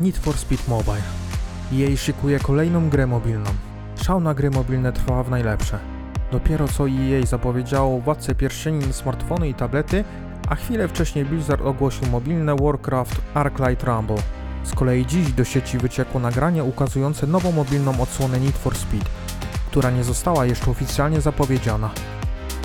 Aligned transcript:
Need 0.00 0.16
for 0.16 0.36
Speed 0.36 0.68
Mobile. 0.68 1.02
EA 1.72 1.96
szykuje 1.96 2.38
kolejną 2.38 2.88
grę 2.88 3.06
mobilną. 3.06 3.50
Szał 4.02 4.20
na 4.20 4.34
gry 4.34 4.50
mobilne 4.50 4.92
trwa 4.92 5.22
w 5.22 5.30
najlepsze. 5.30 5.78
Dopiero 6.32 6.68
co 6.68 6.88
EA 6.88 7.26
zapowiedziało 7.26 8.00
Władcę 8.00 8.34
Pierścieni 8.34 8.92
smartfony 8.92 9.48
i 9.48 9.54
tablety, 9.54 10.04
a 10.48 10.54
chwilę 10.54 10.88
wcześniej 10.88 11.24
Blizzard 11.24 11.62
ogłosił 11.62 12.06
mobilne 12.06 12.56
Warcraft 12.56 13.20
Arclight 13.34 13.84
Rumble. 13.84 14.16
Z 14.64 14.74
kolei 14.74 15.06
dziś 15.06 15.32
do 15.32 15.44
sieci 15.44 15.78
wyciekło 15.78 16.20
nagranie 16.20 16.64
ukazujące 16.64 17.26
nową 17.26 17.52
mobilną 17.52 18.00
odsłonę 18.00 18.40
Need 18.40 18.58
for 18.58 18.76
Speed, 18.76 19.10
która 19.70 19.90
nie 19.90 20.04
została 20.04 20.46
jeszcze 20.46 20.70
oficjalnie 20.70 21.20
zapowiedziana. 21.20 21.90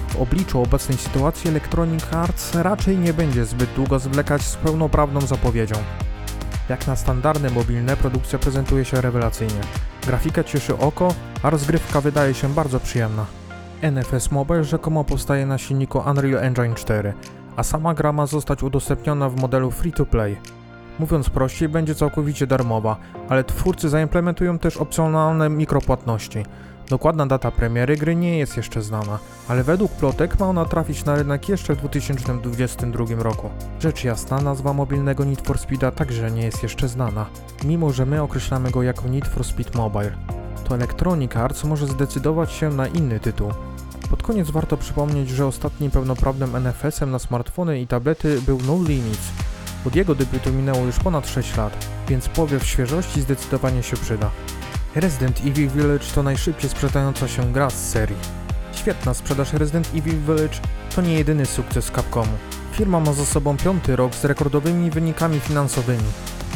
W 0.08 0.22
obliczu 0.22 0.62
obecnej 0.62 0.98
sytuacji 0.98 1.50
Electronic 1.50 2.14
Arts 2.14 2.56
raczej 2.56 2.98
nie 2.98 3.14
będzie 3.14 3.46
zbyt 3.46 3.70
długo 3.76 4.00
zwlekać 4.00 4.42
z 4.42 4.56
pełnoprawną 4.56 5.22
zapowiedzią. 5.22 5.76
Jak 6.70 6.88
na 6.88 6.96
standardy 6.96 7.52
mobilne 7.52 7.98
produkcja 7.98 8.40
prezentuje 8.40 8.86
się 8.86 9.02
rewelacyjnie. 9.02 9.62
Grafika 10.06 10.44
cieszy 10.44 10.78
oko, 10.78 11.14
a 11.44 11.50
rozgrywka 11.50 12.02
wydaje 12.02 12.34
się 12.34 12.50
bardzo 12.50 12.80
przyjemna. 12.80 13.26
NFS 13.82 14.32
Mobile 14.32 14.64
rzekomo 14.64 15.04
powstaje 15.04 15.46
na 15.46 15.58
silniku 15.58 16.02
Unreal 16.10 16.44
Engine 16.44 16.76
4, 16.76 17.14
a 17.56 17.64
sama 17.64 17.94
gra 17.94 18.12
ma 18.12 18.26
zostać 18.26 18.64
udostępniona 18.64 19.30
w 19.30 19.42
modelu 19.42 19.72
free-to-play. 19.72 20.38
Mówiąc 21.00 21.30
prościej, 21.30 21.70
będzie 21.70 21.96
całkowicie 21.96 22.48
darmowa, 22.48 22.98
ale 23.30 23.44
twórcy 23.44 23.90
zaimplementują 23.90 24.60
też 24.60 24.78
opcjonalne 24.78 25.50
mikropłatności. 25.50 26.46
Dokładna 26.90 27.26
data 27.26 27.52
premiery 27.52 27.98
gry 27.98 28.16
nie 28.16 28.38
jest 28.38 28.58
jeszcze 28.58 28.82
znana, 28.82 29.20
ale 29.48 29.64
według 29.64 29.92
plotek 29.92 30.40
ma 30.40 30.46
ona 30.46 30.66
trafić 30.66 31.06
na 31.06 31.16
rynek 31.16 31.50
jeszcze 31.50 31.76
w 31.76 31.78
2022 31.78 33.06
roku. 33.18 33.50
Rzecz 33.80 34.04
jasna, 34.04 34.42
nazwa 34.42 34.74
mobilnego 34.74 35.26
Need 35.26 35.48
for 35.48 35.58
Speeda 35.58 35.92
także 35.92 36.32
nie 36.32 36.46
jest 36.46 36.64
jeszcze 36.64 36.88
znana, 36.88 37.26
mimo 37.64 37.92
że 37.92 38.06
my 38.06 38.22
określamy 38.22 38.72
go 38.72 38.84
jako 38.84 39.08
Need 39.08 39.28
for 39.28 39.44
Speed 39.44 39.78
Mobile. 39.78 40.12
To 40.68 40.76
Electronic 40.76 41.36
Arts 41.36 41.64
może 41.64 41.88
zdecydować 41.88 42.52
się 42.52 42.70
na 42.70 42.88
inny 42.88 43.20
tytuł. 43.20 43.52
Pod 44.10 44.24
koniec 44.24 44.52
warto 44.52 44.78
przypomnieć, 44.78 45.30
że 45.30 45.48
ostatnim 45.48 45.92
pełnoprawnym 45.92 46.56
NFS-em 46.56 47.12
na 47.12 47.20
smartfony 47.20 47.82
i 47.82 47.88
tablety 47.88 48.42
był 48.42 48.60
No 48.68 48.78
Limits. 48.88 49.32
Od 49.88 49.96
jego 49.96 50.16
debiutu 50.16 50.54
minęło 50.54 50.86
już 50.86 51.00
ponad 51.00 51.28
6 51.28 51.58
lat, 51.58 51.88
więc 52.08 52.30
powiew 52.30 52.66
świeżości 52.66 53.22
zdecydowanie 53.22 53.84
się 53.84 53.98
przyda. 53.98 54.32
Resident 54.96 55.42
Evil 55.46 55.70
Village 55.70 56.06
to 56.16 56.24
najszybciej 56.24 56.70
sprzedająca 56.70 57.28
się 57.28 57.54
gra 57.54 57.70
z 57.70 57.90
serii. 57.90 58.18
Świetna 58.74 59.14
sprzedaż 59.14 59.54
Resident 59.54 59.90
Evil 59.96 60.20
Village 60.20 60.60
to 60.96 61.02
nie 61.02 61.14
jedyny 61.14 61.46
sukces 61.46 61.92
Capcomu. 61.92 62.32
Firma 62.72 63.00
ma 63.00 63.14
za 63.14 63.26
sobą 63.26 63.58
piąty 63.58 63.96
rok 63.96 64.16
z 64.16 64.26
rekordowymi 64.26 64.92
wynikami 64.92 65.40
finansowymi. 65.40 66.04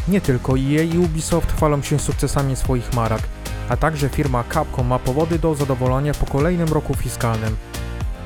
Nie 0.07 0.21
tylko 0.21 0.53
EA 0.53 0.83
i 0.83 0.97
Ubisoft 0.97 1.51
chwalą 1.51 1.81
się 1.81 1.99
sukcesami 1.99 2.55
swoich 2.55 2.93
marek, 2.93 3.21
a 3.69 3.77
także 3.77 4.09
firma 4.09 4.43
Capcom 4.53 4.87
ma 4.87 4.99
powody 4.99 5.39
do 5.39 5.55
zadowolenia 5.55 6.13
po 6.13 6.25
kolejnym 6.25 6.67
roku 6.67 6.93
fiskalnym. 6.93 7.57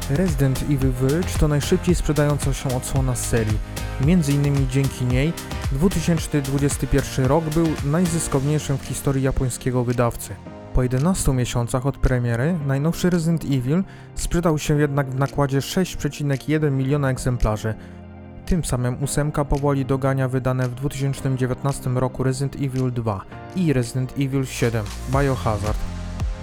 Resident 0.10 0.62
Evil 0.62 0.92
Village 0.92 1.40
to 1.40 1.48
najszybciej 1.48 1.96
sprzedająca 1.96 2.54
się 2.54 2.78
odsłona 2.78 3.16
z 3.16 3.26
serii. 3.26 3.58
Między 4.06 4.32
innymi 4.32 4.68
dzięki 4.72 5.06
niej 5.06 5.34
2021 5.72 7.26
rok 7.26 7.44
był 7.44 7.68
najzyskowniejszym 7.86 8.78
w 8.78 8.86
historii 8.86 9.24
japońskiego 9.24 9.84
wydawcy. 9.84 10.36
Po 10.74 10.84
11 10.84 11.34
miesiącach 11.34 11.86
od 11.86 11.98
premiery, 11.98 12.60
najnowszy 12.68 13.10
Resident 13.10 13.44
Evil 13.46 13.84
sprzedał 14.16 14.60
się 14.60 14.80
jednak 14.80 15.10
w 15.10 15.16
nakładzie 15.16 15.60
6,1 15.60 16.72
miliona 16.72 17.10
egzemplarzy. 17.10 17.74
Tym 18.46 18.66
samym 18.66 19.04
ósemka 19.04 19.46
powoli 19.46 19.86
dogania 19.86 20.28
wydane 20.28 20.70
w 20.70 20.76
2019 20.76 21.90
roku 21.90 22.24
Resident 22.24 22.56
Evil 22.56 22.92
2 22.92 23.22
i 23.56 23.74
Resident 23.74 24.14
Evil 24.20 24.46
7 24.46 24.86
Biohazard. 25.12 25.78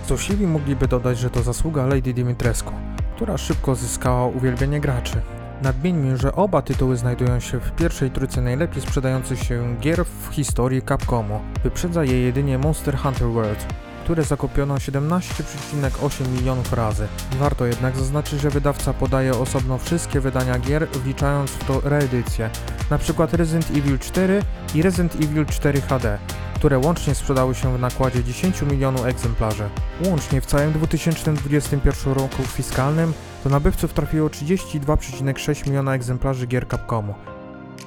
Złośliwi 0.08 0.46
mogliby 0.46 0.88
dodać, 0.88 1.18
że 1.18 1.30
to 1.30 1.42
zasługa 1.42 1.86
Lady 1.86 2.14
Dimitrescu, 2.14 2.72
która 3.16 3.38
szybko 3.38 3.74
zyskała 3.74 4.26
uwielbienie 4.26 4.80
graczy. 4.80 5.22
Nadmieńmy, 5.62 6.16
że 6.16 6.32
oba 6.32 6.62
tytuły 6.62 6.96
znajdują 6.96 7.40
się 7.40 7.60
w 7.60 7.72
pierwszej 7.72 8.10
trójce 8.10 8.40
najlepiej 8.40 8.82
sprzedających 8.82 9.42
się 9.42 9.76
gier 9.80 10.04
w 10.04 10.28
historii 10.34 10.82
Capcomu. 10.82 11.40
Wyprzedza 11.62 12.04
je 12.04 12.20
jedynie 12.20 12.58
Monster 12.58 12.98
Hunter 12.98 13.28
World, 13.28 13.66
które 14.04 14.22
zakupiono 14.22 14.74
17,8 14.74 16.28
milionów 16.28 16.72
razy. 16.72 17.06
Warto 17.38 17.66
jednak 17.66 17.96
zaznaczyć, 17.96 18.40
że 18.40 18.50
wydawca 18.50 18.92
podaje 18.92 19.34
osobno 19.34 19.78
wszystkie 19.78 20.20
wydania 20.20 20.58
gier, 20.58 20.88
wliczając 20.88 21.50
w 21.50 21.64
to 21.64 21.80
reedycje, 21.84 22.50
np. 22.90 23.26
Resident 23.32 23.70
Evil 23.70 23.98
4 23.98 24.42
i 24.74 24.82
Resident 24.82 25.14
Evil 25.14 25.46
4 25.46 25.80
HD, 25.80 26.18
które 26.54 26.78
łącznie 26.78 27.14
sprzedały 27.14 27.54
się 27.54 27.76
w 27.76 27.80
nakładzie 27.80 28.24
10 28.24 28.62
milionów 28.62 29.06
egzemplarzy. 29.06 29.68
Łącznie 30.06 30.40
w 30.40 30.46
całym 30.46 30.72
2021 30.72 32.12
roku 32.14 32.42
fiskalnym 32.42 33.12
do 33.44 33.50
nabywców 33.50 33.92
trafiło 33.92 34.28
32,6 34.28 35.66
miliona 35.66 35.94
egzemplarzy 35.94 36.46
gier 36.46 36.68
Capcomu, 36.68 37.14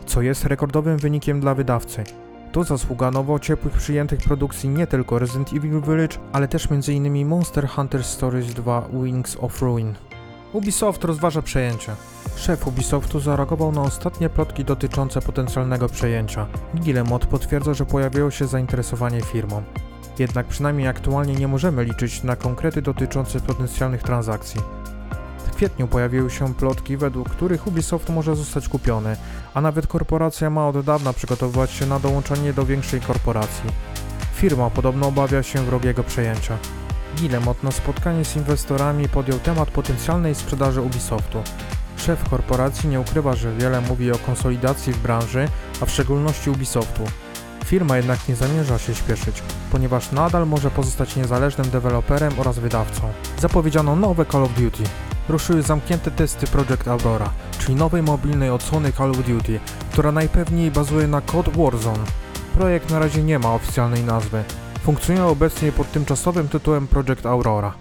co 0.06 0.22
jest 0.22 0.46
rekordowym 0.46 0.98
wynikiem 0.98 1.40
dla 1.40 1.56
wydawcy. 1.56 2.04
To 2.52 2.64
zasługa 2.64 3.12
nowo 3.12 3.40
ciepłych 3.40 3.74
przyjętych 3.74 4.20
produkcji 4.20 4.70
nie 4.70 4.88
tylko 4.88 5.20
Resident 5.20 5.54
Evil 5.54 5.82
Village, 5.82 6.18
ale 6.32 6.48
też 6.48 6.68
m.in. 6.72 7.28
Monster 7.28 7.68
Hunter 7.68 8.04
Stories 8.04 8.54
2 8.54 8.88
Wings 9.04 9.38
of 9.42 9.62
Ruin. 9.62 9.94
Ubisoft 10.54 11.04
rozważa 11.04 11.42
przejęcie. 11.42 11.92
Szef 12.36 12.68
Ubisoftu 12.68 13.20
zareagował 13.20 13.72
na 13.72 13.82
ostatnie 13.82 14.30
plotki 14.30 14.66
dotyczące 14.66 15.22
potencjalnego 15.22 15.90
przejęcia. 15.90 16.48
Guillemot 16.74 17.26
potwierdza, 17.26 17.74
że 17.74 17.86
pojawiło 17.86 18.32
się 18.32 18.48
zainteresowanie 18.48 19.22
firmą. 19.22 19.64
Jednak 20.20 20.48
przynajmniej 20.48 20.88
aktualnie 20.88 21.34
nie 21.36 21.48
możemy 21.48 21.84
liczyć 21.84 22.24
na 22.24 22.36
konkrety 22.36 22.82
dotyczące 22.82 23.40
potencjalnych 23.40 24.04
transakcji. 24.04 24.62
Kwietniu 25.56 25.88
pojawiły 25.88 26.30
się 26.30 26.54
plotki, 26.54 26.98
według 26.98 27.30
których 27.30 27.68
Ubisoft 27.68 28.10
może 28.10 28.36
zostać 28.36 28.70
kupiony, 28.70 29.16
a 29.54 29.62
nawet 29.62 29.88
korporacja 29.88 30.50
ma 30.50 30.68
od 30.68 30.86
dawna 30.86 31.14
przygotowywać 31.14 31.72
się 31.72 31.86
na 31.86 32.00
dołączenie 32.00 32.54
do 32.54 32.66
większej 32.66 33.02
korporacji. 33.02 33.70
Firma 34.36 34.70
podobno 34.70 35.08
obawia 35.08 35.44
się 35.44 35.64
wrogiego 35.64 36.04
przejęcia. 36.04 36.58
Guillemot 37.18 37.64
na 37.64 37.72
spotkaniu 37.72 38.26
z 38.26 38.36
inwestorami 38.36 39.10
podjął 39.10 39.40
temat 39.40 39.72
potencjalnej 39.72 40.36
sprzedaży 40.36 40.82
Ubisoftu. 40.82 41.44
Szef 41.98 42.30
korporacji 42.30 42.90
nie 42.90 43.00
ukrywa, 43.00 43.36
że 43.36 43.56
wiele 43.56 43.82
mówi 43.82 44.12
o 44.12 44.18
konsolidacji 44.18 44.94
w 44.94 44.98
branży, 44.98 45.48
a 45.82 45.86
w 45.86 45.92
szczególności 45.92 46.50
Ubisoftu. 46.50 47.04
Firma 47.66 47.98
jednak 47.98 48.30
nie 48.30 48.36
zamierza 48.36 48.80
się 48.80 48.96
śpieszyć, 48.96 49.44
ponieważ 49.72 50.12
nadal 50.12 50.48
może 50.48 50.72
pozostać 50.72 51.16
niezależnym 51.16 51.70
deweloperem 51.70 52.34
oraz 52.38 52.60
wydawcą. 52.60 53.02
Zapowiedziano 53.40 53.96
nowe 53.96 54.26
Call 54.26 54.44
of 54.44 54.54
Duty. 54.54 54.84
Ruszyły 55.30 55.62
zamknięte 55.62 56.12
testy 56.12 56.48
Project 56.48 56.88
Aurora, 56.88 57.30
czyli 57.60 57.76
nowej 57.76 58.04
mobilnej 58.04 58.50
odsłony 58.50 58.92
Call 58.92 59.12
of 59.12 59.18
Duty, 59.18 59.60
która 59.92 60.12
najpewniej 60.12 60.72
bazuje 60.72 61.08
na 61.08 61.22
kod 61.22 61.50
Warzone. 61.50 62.06
Projekt 62.54 62.92
na 62.92 63.00
razie 63.00 63.24
nie 63.24 63.40
ma 63.40 63.54
oficjalnej 63.54 64.04
nazwy. 64.04 64.44
Funkcjonuje 64.84 65.26
obecnie 65.26 65.72
pod 65.72 65.92
tymczasowym 65.92 66.48
tytułem 66.48 66.88
Project 66.88 67.26
Aurora. 67.26 67.74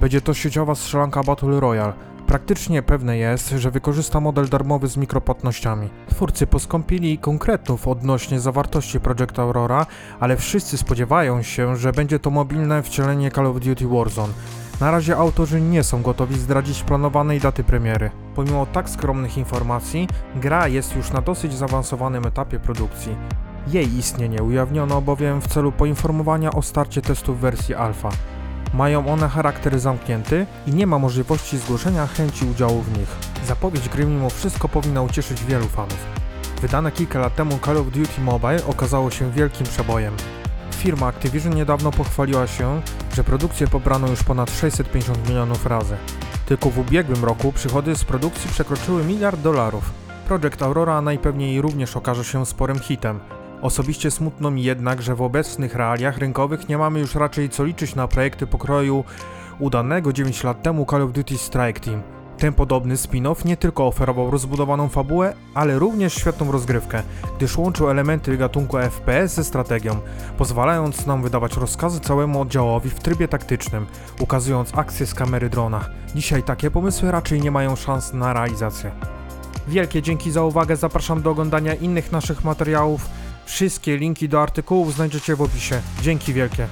Będzie 0.00 0.20
to 0.20 0.34
sieciowa 0.34 0.74
strzelanka 0.74 1.22
Battle 1.22 1.60
Royale. 1.60 1.92
Praktycznie 2.26 2.82
pewne 2.82 3.18
jest, 3.18 3.48
że 3.48 3.70
wykorzysta 3.70 4.20
model 4.20 4.48
darmowy 4.48 4.88
z 4.88 4.96
mikropłatnościami. 4.96 5.88
Twórcy 6.10 6.46
poskąpili 6.46 7.18
konkretów 7.18 7.88
odnośnie 7.88 8.40
zawartości 8.40 9.00
Project 9.00 9.38
Aurora, 9.38 9.86
ale 10.20 10.36
wszyscy 10.36 10.78
spodziewają 10.78 11.42
się, 11.42 11.76
że 11.76 11.92
będzie 11.92 12.18
to 12.18 12.30
mobilne 12.30 12.82
wcielenie 12.82 13.30
Call 13.30 13.46
of 13.46 13.60
Duty 13.60 13.88
Warzone. 13.88 14.32
Na 14.80 14.90
razie 14.90 15.16
autorzy 15.16 15.60
nie 15.60 15.84
są 15.84 16.02
gotowi 16.02 16.38
zdradzić 16.38 16.82
planowanej 16.82 17.40
daty 17.40 17.64
premiery. 17.64 18.10
Pomimo 18.34 18.66
tak 18.66 18.90
skromnych 18.90 19.38
informacji, 19.38 20.08
gra 20.36 20.68
jest 20.68 20.96
już 20.96 21.12
na 21.12 21.20
dosyć 21.20 21.54
zaawansowanym 21.54 22.26
etapie 22.26 22.58
produkcji. 22.58 23.16
Jej 23.66 23.96
istnienie 23.96 24.42
ujawniono 24.42 25.00
bowiem 25.02 25.40
w 25.40 25.48
celu 25.48 25.72
poinformowania 25.72 26.50
o 26.50 26.62
starcie 26.62 27.02
testów 27.02 27.40
wersji 27.40 27.74
alfa. 27.74 28.08
Mają 28.74 29.06
one 29.06 29.28
charakter 29.28 29.80
zamknięty 29.80 30.46
i 30.66 30.70
nie 30.70 30.86
ma 30.86 30.98
możliwości 30.98 31.58
zgłoszenia 31.58 32.06
chęci 32.06 32.46
udziału 32.46 32.82
w 32.82 32.98
nich. 32.98 33.16
Zapowiedź 33.46 33.88
gry 33.88 34.06
mimo 34.06 34.30
wszystko 34.30 34.68
powinna 34.68 35.02
ucieszyć 35.02 35.44
wielu 35.44 35.66
fanów. 35.66 36.06
Wydane 36.60 36.92
kilka 36.92 37.18
lat 37.18 37.34
temu 37.36 37.58
Call 37.64 37.76
of 37.76 37.86
Duty 37.86 38.20
Mobile 38.20 38.66
okazało 38.66 39.10
się 39.10 39.30
wielkim 39.30 39.66
przebojem. 39.66 40.14
Firma 40.80 41.06
Activision 41.06 41.54
niedawno 41.54 41.90
pochwaliła 41.90 42.46
się, 42.46 42.80
że 43.14 43.24
produkcję 43.24 43.66
pobrano 43.66 44.08
już 44.08 44.22
ponad 44.22 44.50
650 44.50 45.28
milionów 45.28 45.66
razy. 45.66 45.96
Tylko 46.46 46.70
w 46.70 46.78
ubiegłym 46.78 47.24
roku 47.24 47.52
przychody 47.52 47.96
z 47.96 48.04
produkcji 48.04 48.50
przekroczyły 48.50 49.04
miliard 49.04 49.40
dolarów. 49.40 49.90
Project 50.28 50.62
Aurora 50.62 51.02
najpewniej 51.02 51.60
również 51.60 51.96
okaże 51.96 52.24
się 52.24 52.46
sporym 52.46 52.78
hitem. 52.78 53.20
Osobiście 53.62 54.10
smutno 54.10 54.50
mi 54.50 54.62
jednak, 54.62 55.02
że 55.02 55.14
w 55.14 55.22
obecnych 55.22 55.74
realiach 55.74 56.18
rynkowych 56.18 56.68
nie 56.68 56.78
mamy 56.78 57.00
już 57.00 57.14
raczej 57.14 57.48
co 57.48 57.64
liczyć 57.64 57.94
na 57.94 58.08
projekty 58.08 58.46
pokroju 58.46 59.04
udanego 59.58 60.12
9 60.12 60.44
lat 60.44 60.62
temu 60.62 60.86
Call 60.90 61.02
of 61.02 61.12
Duty 61.12 61.38
Strike 61.38 61.80
Team. 61.80 62.02
Ten 62.40 62.52
podobny 62.52 62.96
spin-off 62.96 63.44
nie 63.44 63.56
tylko 63.56 63.86
oferował 63.86 64.30
rozbudowaną 64.30 64.88
fabułę, 64.88 65.34
ale 65.54 65.78
również 65.78 66.14
świetną 66.14 66.52
rozgrywkę, 66.52 67.02
gdyż 67.36 67.58
łączył 67.58 67.90
elementy 67.90 68.36
gatunku 68.36 68.76
FPS 68.76 69.34
ze 69.34 69.44
strategią, 69.44 70.00
pozwalając 70.38 71.06
nam 71.06 71.22
wydawać 71.22 71.56
rozkazy 71.56 72.00
całemu 72.00 72.40
oddziałowi 72.40 72.90
w 72.90 73.00
trybie 73.00 73.28
taktycznym, 73.28 73.86
ukazując 74.20 74.74
akcje 74.74 75.06
z 75.06 75.14
kamery 75.14 75.48
drona. 75.48 75.84
Dzisiaj 76.14 76.42
takie 76.42 76.70
pomysły 76.70 77.10
raczej 77.10 77.40
nie 77.40 77.50
mają 77.50 77.76
szans 77.76 78.12
na 78.12 78.32
realizację. 78.32 78.90
Wielkie 79.68 80.02
dzięki 80.02 80.30
za 80.30 80.42
uwagę, 80.42 80.76
zapraszam 80.76 81.22
do 81.22 81.30
oglądania 81.30 81.74
innych 81.74 82.12
naszych 82.12 82.44
materiałów. 82.44 83.08
Wszystkie 83.46 83.96
linki 83.96 84.28
do 84.28 84.42
artykułów 84.42 84.94
znajdziecie 84.94 85.36
w 85.36 85.42
opisie. 85.42 85.80
Dzięki 86.02 86.32
wielkie. 86.32 86.66